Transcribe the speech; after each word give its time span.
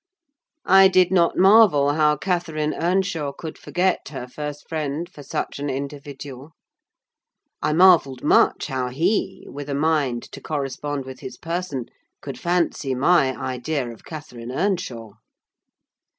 I 0.65 0.87
did 0.87 1.11
not 1.11 1.37
marvel 1.37 1.93
how 1.93 2.17
Catherine 2.17 2.73
Earnshaw 2.73 3.31
could 3.33 3.55
forget 3.59 4.07
her 4.09 4.27
first 4.27 4.67
friend 4.67 5.07
for 5.07 5.21
such 5.21 5.59
an 5.59 5.69
individual. 5.69 6.53
I 7.61 7.73
marvelled 7.73 8.23
much 8.23 8.65
how 8.65 8.89
he, 8.89 9.45
with 9.51 9.69
a 9.69 9.75
mind 9.75 10.23
to 10.31 10.41
correspond 10.41 11.05
with 11.05 11.19
his 11.19 11.37
person, 11.37 11.85
could 12.19 12.39
fancy 12.39 12.95
my 12.95 13.37
idea 13.39 13.91
of 13.91 14.03
Catherine 14.03 14.51
Earnshaw. 14.51 15.11